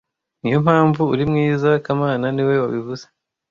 Niyo 0.41 0.57
mpamvu 0.65 1.01
uri 1.13 1.23
mwiza 1.31 1.69
kamana 1.85 2.25
niwe 2.35 2.55
wabivuze 2.63 3.05